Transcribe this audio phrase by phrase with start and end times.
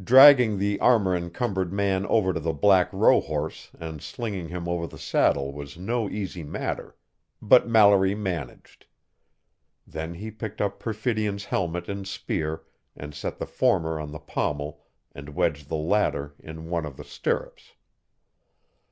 [0.00, 5.00] Dragging the armor encumbered man over to the black rohorse and slinging him over the
[5.00, 6.94] saddle was no easy matter,
[7.42, 8.86] but Mallory managed;
[9.84, 12.62] then he picked up Perfidion's helmet and spear
[12.96, 17.02] and set the former on the pommel and wedged the latter in one of the
[17.02, 17.72] stirrups.